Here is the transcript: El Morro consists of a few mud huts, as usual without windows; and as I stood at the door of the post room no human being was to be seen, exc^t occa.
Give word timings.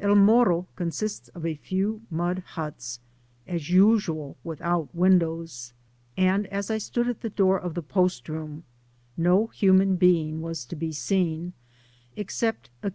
El 0.00 0.14
Morro 0.14 0.66
consists 0.76 1.28
of 1.36 1.44
a 1.44 1.56
few 1.56 2.00
mud 2.10 2.38
huts, 2.54 3.00
as 3.46 3.68
usual 3.68 4.34
without 4.42 4.88
windows; 4.94 5.74
and 6.16 6.46
as 6.46 6.70
I 6.70 6.78
stood 6.78 7.06
at 7.06 7.20
the 7.20 7.28
door 7.28 7.60
of 7.60 7.74
the 7.74 7.82
post 7.82 8.30
room 8.30 8.64
no 9.18 9.48
human 9.48 9.96
being 9.96 10.40
was 10.40 10.64
to 10.64 10.74
be 10.74 10.92
seen, 10.92 11.52
exc^t 12.16 12.54
occa. 12.80 12.82